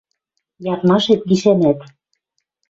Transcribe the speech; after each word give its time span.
Ядмашет 0.73 1.21
гишӓнӓт 1.29 1.79